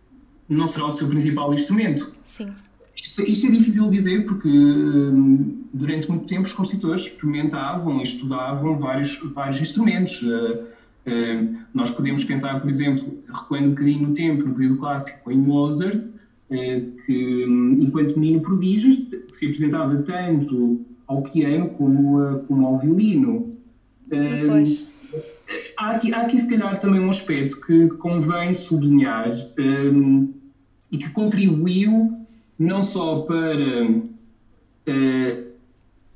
[0.49, 2.13] não será o seu principal instrumento.
[2.27, 2.49] Sim.
[3.01, 8.03] Isto, isto é difícil de dizer porque uh, durante muito tempo os compositores experimentavam e
[8.03, 10.21] estudavam vários, vários instrumentos.
[10.23, 10.81] Uh,
[11.73, 16.09] nós podemos pensar, por exemplo, recuando um bocadinho no tempo, no período clássico, em Mozart,
[17.07, 18.93] que um, enquanto menino prodígio
[19.33, 23.57] se apresentava tanto ao piano como, como ao violino.
[24.07, 24.89] Depois
[25.81, 30.33] há aqui, há aqui, se calhar, também um aspecto que convém sublinhar um,
[30.93, 32.27] e que contribuiu
[32.59, 35.51] não só para uh,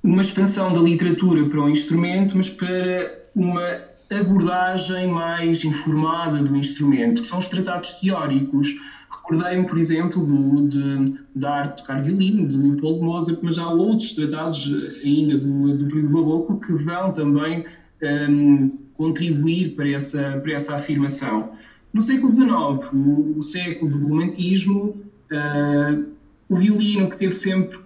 [0.03, 3.63] uma expansão da literatura para o instrumento, mas para uma
[4.11, 8.69] abordagem mais informada do instrumento, que são os tratados teóricos.
[9.11, 14.13] Recordei-me, por exemplo, do, de, da arte tocar violino, de Leopold Mozart, mas há outros
[14.13, 14.71] tratados
[15.03, 17.65] ainda do, do período barroco que vão também
[18.05, 21.51] um, contribuir para essa, para essa afirmação.
[21.93, 22.49] No século XIX,
[22.93, 24.97] o, o século do romantismo,
[25.31, 26.05] uh,
[26.49, 27.79] o violino, que teve sempre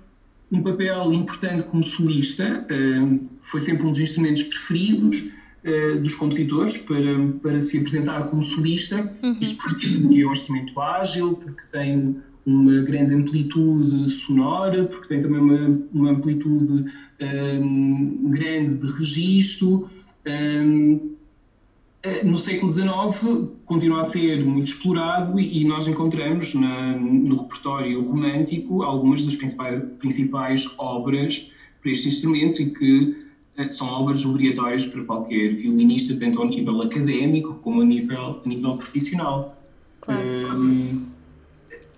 [0.50, 5.30] um papel importante como solista, uh, foi sempre um dos instrumentos preferidos
[5.64, 6.98] uh, dos compositores para,
[7.42, 9.12] para se apresentar como solista.
[9.22, 9.36] Uhum.
[9.40, 15.38] Isto porque é um instrumento ágil, porque tem uma grande amplitude sonora, porque tem também
[15.38, 16.86] uma, uma amplitude
[17.20, 19.90] um, grande de registro.
[20.28, 21.16] Um,
[22.24, 28.82] no século XIX continua a ser muito explorado e, nós encontramos na, no repertório romântico
[28.82, 33.18] algumas das principais, principais obras para este instrumento e que
[33.68, 38.76] são obras obrigatórias para qualquer violinista, tanto ao nível académico como a nível, a nível
[38.76, 39.60] profissional.
[40.00, 40.22] Claro.
[40.22, 41.06] Um,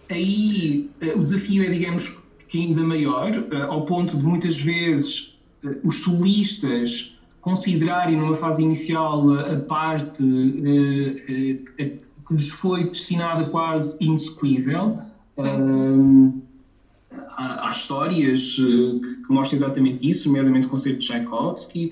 [0.09, 2.16] aí o desafio é, digamos,
[2.49, 3.31] que ainda maior,
[3.69, 5.38] ao ponto de muitas vezes
[5.85, 10.22] os solistas considerarem numa fase inicial a parte
[12.31, 14.98] que lhes foi destinada quase inexecuível.
[15.37, 16.40] Um,
[17.11, 21.90] há, há histórias uh, que, que, mostram exatamente isso, nomeadamente o concerto de Tchaikovsky,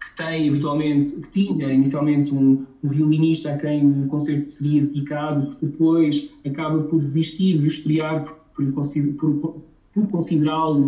[0.00, 5.56] que tem habitualmente, que tinha inicialmente um, um, violinista a quem o concerto seria dedicado,
[5.56, 9.62] que depois acaba por desistir de estrear por, por, por,
[9.96, 10.78] por considerá-lo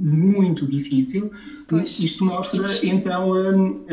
[0.00, 1.30] muito difícil.
[1.68, 2.00] Pois.
[2.00, 3.84] Isto mostra então, um,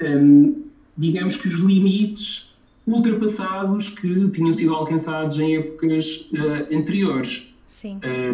[0.00, 0.62] um,
[0.96, 2.54] digamos que os limites
[2.86, 7.52] ultrapassados que tinham sido alcançados em épocas uh, anteriores.
[7.84, 8.32] Uh,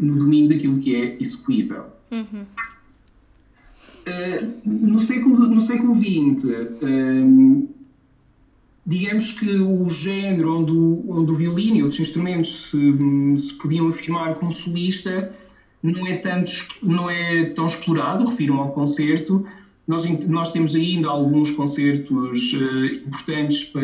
[0.00, 1.84] no domínio daquilo que é execuível.
[2.10, 2.46] Uhum.
[4.06, 6.44] Uh, no, século, no século XX,
[8.86, 13.88] digamos que o género onde o, onde o violino e outros instrumentos se, se podiam
[13.88, 15.34] afirmar como solista
[15.82, 19.46] não é, tanto, não é tão explorado, refiro ao concerto,
[19.90, 23.82] nós, nós temos ainda alguns concertos uh, importantes para,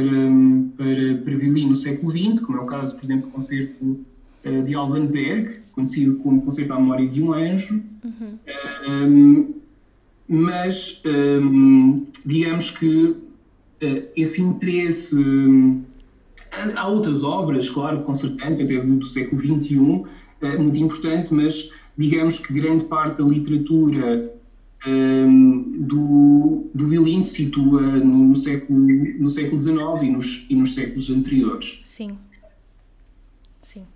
[0.77, 4.63] para, para violino no século XX, como é o caso, por exemplo, do concerto uh,
[4.63, 7.83] de Alban Berg, conhecido como Concerto à Memória de um Anjo.
[8.05, 8.39] Uhum.
[8.89, 9.55] Um,
[10.29, 13.17] mas, um, digamos que uh,
[14.17, 15.17] esse interesse.
[16.77, 19.77] há outras obras, claro, concertante, até do, século XXI,
[20.59, 24.33] muito importante, mas digamos que grande parte da literatura
[24.87, 30.55] um, do, do violino se situa no, no, século, no século XIX e nos, e
[30.55, 31.81] nos séculos anteriores.
[31.85, 32.19] Sim.
[33.62, 33.87] Sim.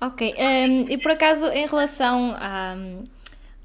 [0.00, 0.34] Ok.
[0.36, 2.76] Um, e por acaso, em relação a,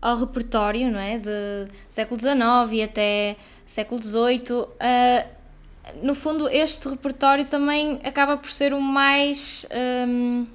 [0.01, 1.17] ao repertório, não é?
[1.17, 2.37] De século XIX
[2.73, 3.35] e até
[3.65, 5.39] século XVIII, uh,
[6.03, 9.67] no fundo, este repertório também acaba por ser o mais,
[10.07, 10.45] um,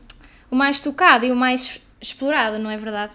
[0.51, 3.13] o mais tocado e o mais explorado, não é verdade?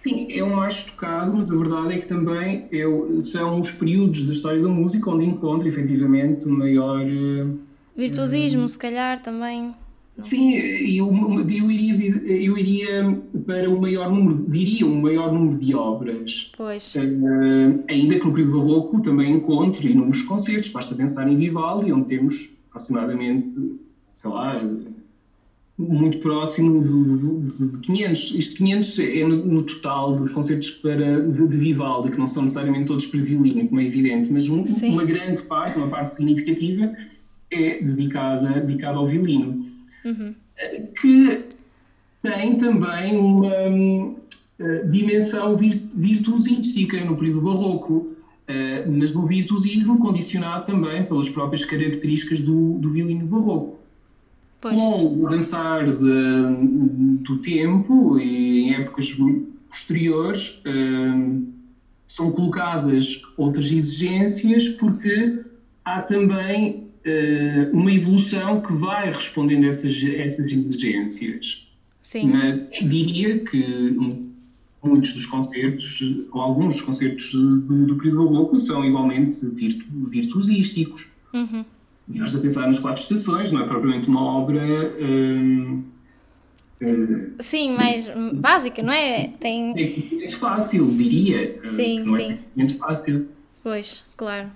[0.00, 2.84] Sim, é o mais tocado, mas a verdade é que também é,
[3.22, 7.04] são os períodos da história da música onde encontra efetivamente maior.
[7.04, 7.60] Uh,
[7.94, 9.74] Virtuosismo, se calhar também.
[10.20, 11.12] Sim, eu,
[11.48, 11.94] eu, iria,
[12.26, 16.52] eu iria para o maior número, diria um maior número de obras.
[16.56, 16.94] Pois.
[16.94, 22.06] Uh, ainda que no período barroco também encontre inúmeros concertos, basta pensar em Vivaldi, onde
[22.06, 23.50] temos aproximadamente,
[24.12, 24.62] sei lá,
[25.88, 28.34] muito próximo de, de, de 500.
[28.34, 32.42] Isto 500 é no, no, total de concertos para, de, de, Vivaldi, que não são
[32.42, 36.92] necessariamente todos para violino, como é evidente, mas um, uma grande parte, uma parte significativa,
[37.50, 39.64] é dedicada, dedicada ao violino.
[40.04, 40.34] Uhum.
[41.00, 41.44] Que
[42.22, 51.04] tem também uma uh, dimensão virtuosística no período barroco, uh, mas no virtuosismo condicionado também
[51.04, 53.80] pelas próprias características do, do violino barroco.
[54.60, 54.74] Pois.
[54.74, 59.16] Com o avançar do tempo e em épocas
[59.70, 61.46] posteriores, um,
[62.06, 65.40] são colocadas outras exigências porque
[65.82, 66.89] há também
[67.72, 71.66] uma evolução que vai respondendo a essas, essas exigências.
[72.02, 72.30] Sim.
[72.32, 73.96] Mas diria que
[74.82, 76.00] muitos dos concertos,
[76.32, 81.08] ou alguns dos concertos do, do período barroco, são igualmente virtu, virtuosísticos.
[81.32, 81.64] Uhum.
[82.12, 84.96] E nós a pensar nas quatro estações, não é propriamente uma obra.
[85.00, 85.84] Hum,
[86.82, 89.28] hum, sim, mais básica, não é?
[89.38, 89.70] Tem...
[89.70, 91.60] É muito fácil, diria.
[91.66, 92.32] Sim, é sim.
[92.32, 93.28] É muito fácil.
[93.62, 94.50] Pois, claro.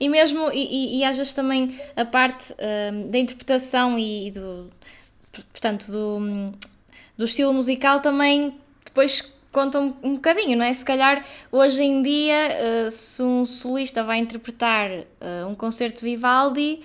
[0.00, 4.70] E mesmo, e, e às vezes também a parte hum, da interpretação e do,
[5.52, 6.52] portanto, do,
[7.16, 10.72] do estilo musical também depois conta um, um bocadinho, não é?
[10.72, 16.06] Se calhar hoje em dia, uh, se um solista vai interpretar uh, um concerto de
[16.06, 16.82] Vivaldi,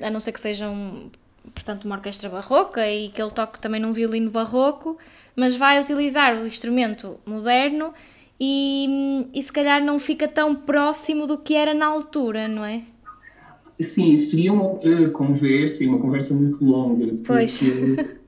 [0.00, 1.10] a não ser que seja um,
[1.52, 4.96] portanto, uma orquestra barroca e que ele toque também num violino barroco,
[5.34, 7.92] mas vai utilizar o instrumento moderno
[8.40, 12.82] e, e se calhar não fica tão próximo do que era na altura, não é?
[13.80, 17.14] Sim, seria uma outra conversa, uma conversa muito longa.
[17.24, 17.58] Pois.
[17.58, 18.18] Porque,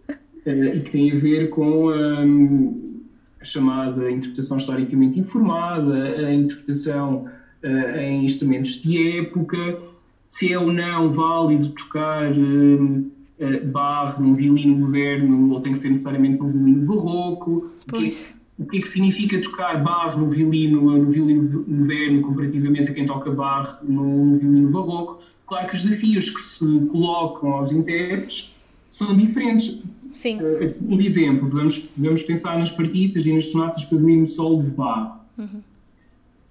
[0.47, 3.01] uh, e que tem a ver com um,
[3.41, 7.27] a chamada interpretação historicamente informada, a interpretação
[7.65, 9.81] uh, em instrumentos de época,
[10.27, 15.79] se é ou não válido tocar uh, uh, barro num violino moderno ou tem que
[15.79, 18.40] ser necessariamente num violino barroco, pois.
[18.61, 23.07] O que é que significa tocar barro no violino, no violino moderno comparativamente a quem
[23.07, 25.23] toca barro no violino barroco.
[25.47, 28.55] Claro que os desafios que se colocam aos intérpretes
[28.91, 29.83] são diferentes.
[30.13, 30.37] Sim.
[30.37, 34.71] Uh, por exemplo, vamos, vamos pensar nas partitas e nas sonatas para violino solo de
[34.71, 35.21] barro.
[35.39, 35.63] Uhum.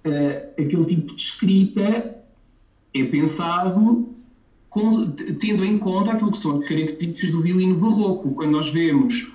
[0.04, 2.16] Uh, aquele tipo de escrita
[2.92, 4.08] é pensado
[4.68, 4.90] com,
[5.38, 8.34] tendo em conta aquilo que são características do violino barroco.
[8.34, 9.32] Quando nós vemos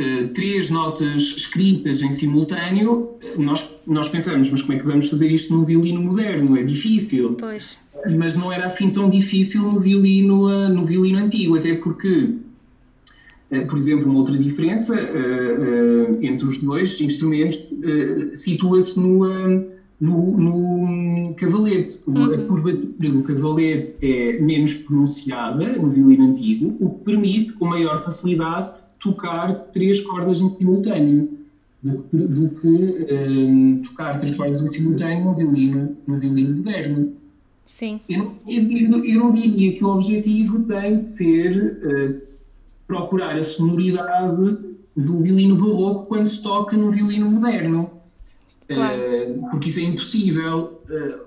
[0.00, 5.30] uh, três notas escritas em simultâneo, nós, nós pensamos, mas como é que vamos fazer
[5.30, 6.56] isto num violino moderno?
[6.56, 7.34] É difícil.
[7.34, 7.78] Pois.
[8.16, 12.34] Mas não era assim tão difícil no violino, uh, no violino antigo, até porque,
[13.68, 14.94] por exemplo, uma outra diferença
[16.20, 17.58] entre os dois instrumentos
[18.34, 19.24] situa-se no
[20.00, 22.00] no, no cavalete.
[22.06, 22.24] Uhum.
[22.24, 28.02] A curvatura do cavalete é menos pronunciada no violino antigo, o que permite, com maior
[28.02, 31.36] facilidade, tocar três cordas em simultâneo
[31.82, 37.12] do, do que um, tocar três cordas em simultâneo no violino, no violino moderno.
[37.66, 38.00] Sim.
[38.08, 42.26] Eu, eu, eu, não diria que o objetivo tem de ser uh,
[42.86, 44.58] procurar a sonoridade
[44.96, 47.90] do violino barroco quando se toca no violino moderno.
[48.68, 49.00] Claro.
[49.00, 51.26] Uh, porque isso é impossível, uh,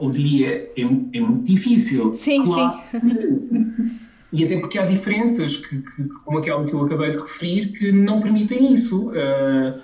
[0.00, 2.14] ou diria, é, é, muito difícil.
[2.14, 2.78] Sim, claro.
[2.90, 3.98] sim.
[4.32, 7.90] E até porque há diferenças, que, que, como aquela que eu acabei de referir, que
[7.90, 9.10] não permitem isso.
[9.10, 9.80] Uh,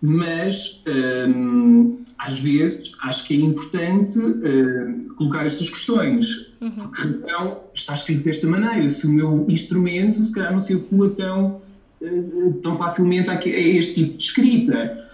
[0.00, 6.52] mas, um, às vezes, acho que é importante uh, colocar estas questões.
[6.60, 6.70] Uhum.
[6.70, 8.86] Porque, então, está escrito desta maneira.
[8.88, 11.62] Se o meu instrumento, se calhar, não se adequa tão,
[12.02, 15.04] uh, tão facilmente a, a este tipo de escrita.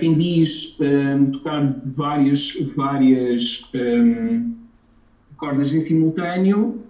[0.00, 4.52] Quem diz um, tocar de várias, várias um,
[5.36, 6.82] cordas em simultâneo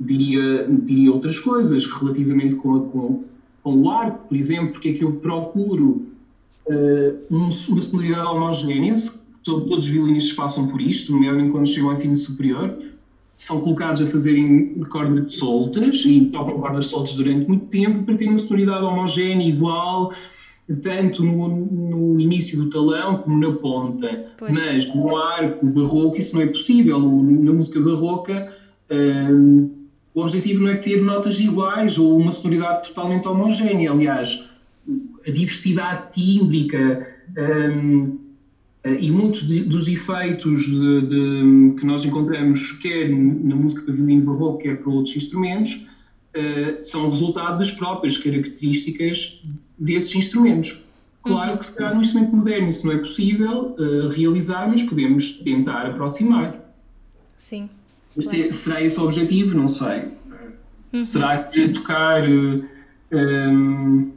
[0.00, 3.24] diria, diria outras coisas relativamente com, a, com,
[3.62, 6.06] com, o arco, por exemplo, porque é que eu procuro
[6.66, 8.92] uh, uma sonoridade homogénea,
[9.42, 12.76] todos os violinistas passam por isto, nomeadamente quando chegam ao ensino superior,
[13.34, 18.28] são colocados a fazerem cordas soltas e tocam cordas soltas durante muito tempo para ter
[18.28, 20.12] uma sonoridade homogénea, igual,
[20.82, 24.26] tanto no, no, início do talão como na ponta.
[24.36, 24.52] Pois.
[24.52, 26.98] Mas no arco barroco isso não é possível.
[26.98, 28.52] Na música barroca
[28.90, 29.77] um,
[30.18, 33.92] o objetivo não é ter notas iguais ou uma sonoridade totalmente homogénea.
[33.92, 34.44] Aliás,
[35.24, 37.06] a diversidade tímbrica
[37.72, 38.18] um,
[38.84, 44.24] e muitos de, dos efeitos de, de, que nós encontramos quer na música para violino
[44.24, 45.86] barroco, quer para outros instrumentos,
[46.34, 49.44] uh, são resultado das próprias características
[49.78, 50.82] desses instrumentos.
[51.22, 55.30] Claro que se calhar num instrumento moderno isso não é possível uh, realizar, mas podemos
[55.32, 56.58] tentar aproximar.
[57.36, 57.68] Sim.
[58.22, 58.52] Claro.
[58.52, 59.56] Será esse o objetivo?
[59.56, 60.08] Não sei.
[60.92, 61.02] Uhum.
[61.02, 62.64] Será que tocar um,
[63.10, 64.10] ehm,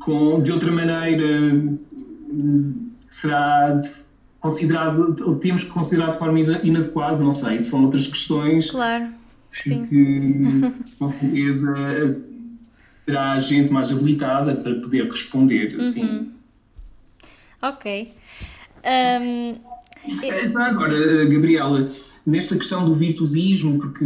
[0.00, 1.26] com, de outra maneira
[3.08, 3.80] será
[4.40, 7.22] considerado, ou temos que considerar de forma inadequada?
[7.22, 8.70] Não sei, são outras questões.
[8.70, 9.08] Claro.
[9.54, 9.86] Sim.
[9.86, 12.20] Que, com certeza,
[13.06, 15.80] terá gente mais habilitada para poder responder.
[15.80, 16.04] Assim.
[16.04, 16.32] Uhum.
[17.62, 18.12] Ok.
[18.84, 19.56] Um,
[20.04, 21.90] então, agora, Gabriela,
[22.26, 24.04] nesta questão do virtuosismo, porque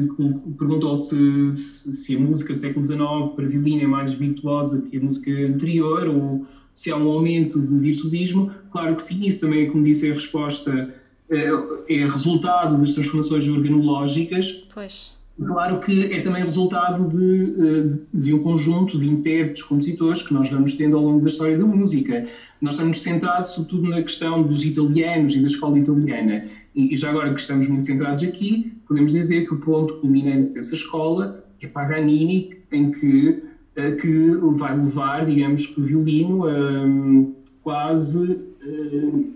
[0.58, 3.00] perguntou se, se, a música do século XIX
[3.34, 7.78] para violino é mais virtuosa que a música anterior, ou se há um aumento de
[7.78, 10.94] virtuosismo, claro que sim, isso também, como disse, é a resposta,
[11.30, 11.48] é,
[11.88, 14.64] é resultado das transformações organológicas.
[14.74, 20.34] Pois Claro que é também resultado de, eh, de um conjunto de intérpretes, compositores que
[20.34, 22.26] nós vamos tendo ao longo da história da música.
[22.60, 26.44] Nós estamos centrados, sobretudo, na questão dos italianos e da escola italiana.
[26.74, 30.74] E já agora que estamos muito centrados aqui, podemos dizer que o ponto culminante dessa
[30.74, 33.42] escola é Paganini, em que,
[33.76, 39.32] eh, que vai levar, digamos, o violino a hum, quase hum,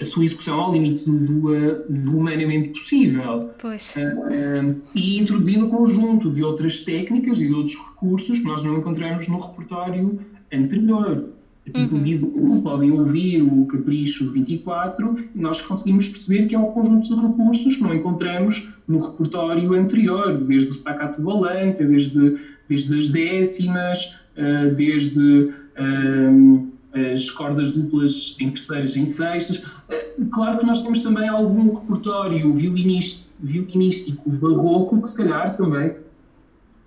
[0.00, 3.50] a sua execução ao limite do, do, do humanamente possível.
[3.58, 3.94] Pois.
[3.96, 8.78] Uh, e introduzindo um conjunto de outras técnicas e de outros recursos que nós não
[8.78, 10.18] encontramos no repertório
[10.52, 11.33] anterior.
[11.66, 11.80] Aqui
[12.22, 12.60] uhum.
[12.60, 17.76] podem ouvir o Capricho 24 e nós conseguimos perceber que é um conjunto de recursos
[17.76, 22.36] que não encontramos no repertório anterior, desde o staccato volante, desde,
[22.68, 25.52] desde as décimas, uh, desde.
[25.78, 26.74] Uh,
[27.12, 29.64] as cordas duplas em terceiras, em sextas.
[29.88, 35.96] Eh, claro que nós temos também algum repertório violinístico barroco que se calhar também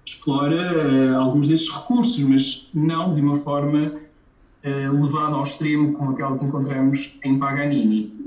[0.05, 3.91] explora uh, alguns destes recursos, mas não de uma forma
[4.68, 8.18] uh, levada ao extremo como aquela que encontramos em Paganini.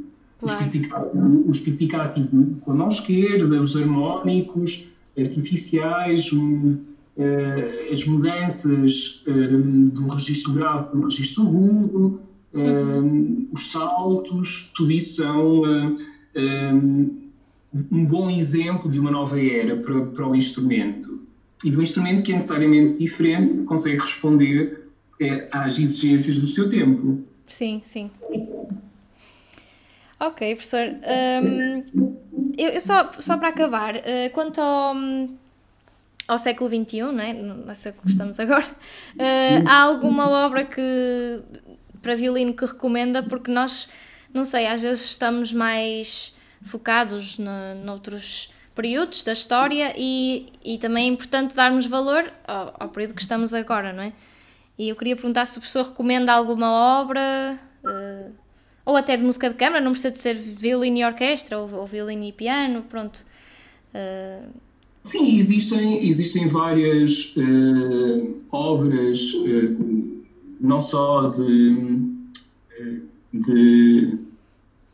[0.41, 1.11] Claro.
[1.47, 2.26] Os pizzicati
[2.62, 4.88] com a mão esquerda, os harmónicos
[5.18, 6.78] artificiais, um,
[7.16, 9.59] uh, as mudanças uh,
[9.91, 12.20] do registro grave para o registro agudo,
[12.55, 15.62] uh, os saltos, tudo isso são
[17.93, 21.20] um bom exemplo de uma nova era para, para o instrumento.
[21.64, 24.89] E de um instrumento que é necessariamente diferente, consegue responder
[25.50, 27.24] às exigências do seu tempo.
[27.46, 28.10] Sim, sim.
[30.18, 30.86] Ok, professor.
[31.42, 32.14] Um,
[32.56, 34.94] eu, eu, só, só para acabar, uh, quanto ao,
[36.28, 37.32] ao século XXI, não é?
[37.32, 41.42] nessa que estamos agora, uh, há alguma obra que
[42.02, 43.22] para violino que recomenda?
[43.22, 43.90] Porque nós,
[44.32, 51.06] não sei, às vezes estamos mais focados no, noutros períodos da história e, e também
[51.06, 54.12] é importante darmos valor ao, ao período que estamos agora, não é?
[54.80, 57.60] E eu queria perguntar se o professor recomenda alguma obra.
[57.84, 58.30] Uh,
[58.82, 61.86] ou até de música de câmara, não precisa de ser violino e orquestra, ou, ou
[61.86, 63.22] violino e piano, pronto.
[63.94, 64.48] Uh...
[65.02, 69.34] Sim, existem, existem várias uh, obras,
[70.58, 71.98] não só de,
[73.34, 74.18] de,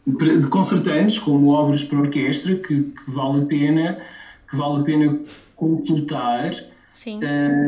[0.05, 3.99] de, concertantes, como obras para orquestra, que, que, vale a pena,
[4.51, 5.20] que vale a pena
[5.55, 6.51] consultar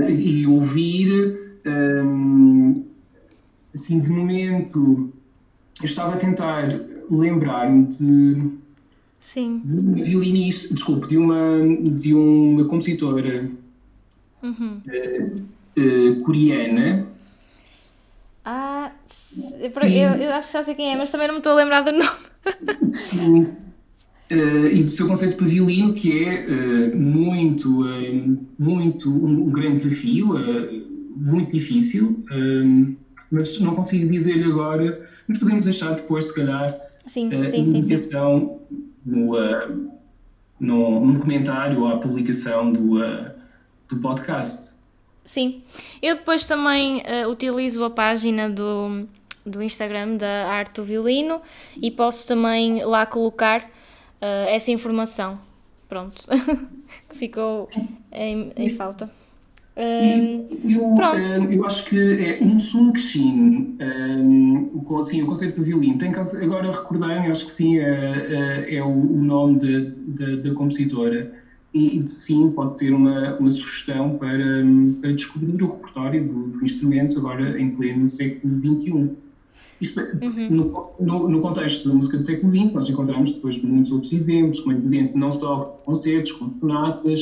[0.09, 1.48] e ouvir.
[1.69, 2.85] Um,
[3.75, 5.13] assim, de momento,
[5.81, 6.69] eu estava a tentar
[7.11, 8.51] lembrar-me de,
[9.21, 9.63] Sim.
[9.65, 11.59] de uma violinista, desculpe, de uma,
[11.97, 13.51] de uma compositora
[14.43, 14.81] uhum.
[14.87, 17.07] uh, uh, coreana.
[18.45, 18.93] Ah,
[19.61, 19.71] eu,
[20.23, 21.93] eu, acho que já sei quem é, mas também não me estou a lembrar do
[21.93, 22.99] nome.
[23.01, 23.43] Sim.
[24.31, 27.85] Uh, e do seu conceito para violino, que é muito,
[28.59, 30.35] muito um, um, grande desafio,
[31.21, 32.25] muito difícil,
[33.31, 38.63] mas não consigo dizer-lhe agora mas podemos deixar depois, se calhar, sim, uh, sim, indicação
[39.05, 39.91] no, uh,
[40.59, 43.31] no, num comentário à publicação do, uh,
[43.89, 44.75] do podcast.
[45.27, 45.63] Sim,
[46.01, 49.07] eu depois também uh, utilizo a página do,
[49.45, 51.43] do Instagram da Arte do Violino
[51.77, 55.39] e posso também lá colocar uh, essa informação.
[55.87, 56.27] Pronto,
[57.09, 57.69] que ficou
[58.11, 59.11] em, em falta.
[59.79, 60.97] Eu,
[61.53, 62.53] eu, acho que é Sim.
[62.53, 65.99] um Sung Shin, um, assim, o conceito do violino.
[65.99, 71.33] Tem que, agora recordar, acho que sim, é, é o, nome de, de, da compositora.
[71.73, 74.65] E, sim, pode ser uma, uma sugestão para,
[75.01, 79.11] para descobrir o repertório do, do, instrumento agora em pleno século XXI.
[79.81, 80.51] Isto, é, uhum.
[80.51, 84.59] no, no, no, contexto da música do século XX, nós encontramos depois muitos outros exemplos,
[84.59, 87.21] como é evidente, não só concertos, como sonatas,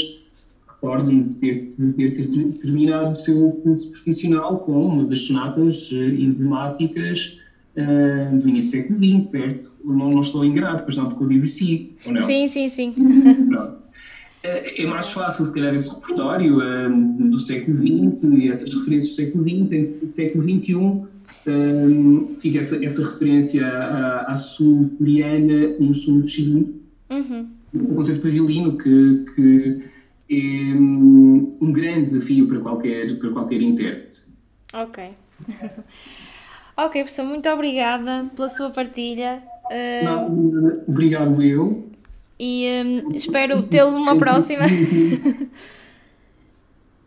[0.87, 2.29] recordo-me de ter, de ter,
[2.61, 7.41] terminado o seu curso profissional com uma das sonatas uh, emblemáticas
[7.77, 9.75] uh, do início do século XX, certo?
[9.85, 12.27] Não, não estou ingrato, pois não tocou BBC, ou não?
[12.27, 12.93] Sim, sim, sim.
[13.51, 13.87] Pronto.
[14.43, 19.17] É, mais fácil, se calhar, esse repertório um, do século XX e essas referências do
[19.17, 26.23] século XX, em século XXI, um, fica essa, essa referência à, à sul-coreana no sul
[26.23, 26.81] Chile,
[27.11, 27.49] uhum.
[27.75, 29.83] o conceito de violino que, que
[30.31, 34.25] é um, grande desafio para qualquer, para qualquer intérprete.
[34.73, 35.11] Ok.
[36.77, 39.43] ok, professor, muito obrigada pela sua partilha.
[40.05, 41.87] Não, obrigado eu.
[42.39, 44.65] E um, espero tê-lo numa próxima.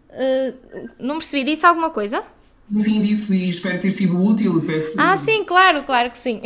[0.09, 2.23] uh, não percebi, disse alguma coisa?
[2.77, 4.61] Sim, disse e espero ter sido útil.
[4.61, 5.01] Peço...
[5.01, 6.39] Ah, sim, claro, claro que sim.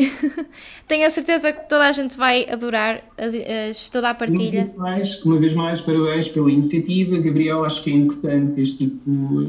[0.87, 4.71] Tenho a certeza que toda a gente vai adorar as, as, toda a partilha.
[4.77, 7.17] Uma vez, mais, uma vez mais, parabéns pela iniciativa.
[7.17, 9.41] Gabriel, acho que é importante este tipo,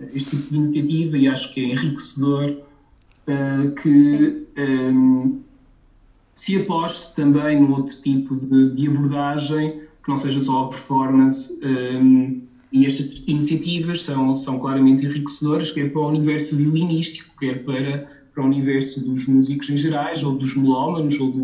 [0.00, 2.50] eh, este tipo de iniciativa e acho que é enriquecedor
[3.28, 5.40] uh, que um,
[6.34, 11.60] se aposte também no outro tipo de, de, abordagem, que não seja só a performance.
[11.64, 12.42] Um,
[12.72, 18.42] e estas iniciativas são, são claramente enriquecedoras, quer para o universo violinístico, quer para, para
[18.42, 21.42] o universo dos músicos em gerais, ou dos melómanos, ou do,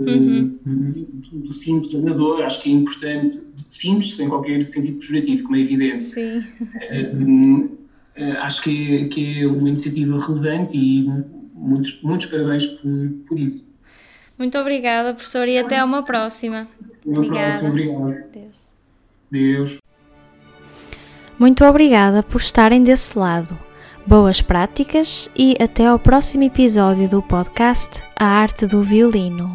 [0.00, 0.58] uhum.
[0.64, 2.42] do, do, simples amador.
[2.42, 6.04] Acho que é importante, simples, sem qualquer sentido pejorativo, como é evidente.
[6.04, 6.44] Sim.
[6.60, 11.06] Uh, uh, acho que é, que é uma iniciativa relevante e
[11.54, 13.72] muitos, muitos parabéns por, por isso.
[14.38, 16.68] Muito obrigada, professor, e até uma próxima.
[17.04, 17.48] Uma obrigada.
[17.48, 18.32] próxima, obrigado.
[18.32, 18.70] Deus.
[19.30, 19.85] Deus.
[21.38, 23.58] Muito obrigada por estarem desse lado.
[24.06, 29.54] Boas práticas e até ao próximo episódio do podcast A Arte do Violino.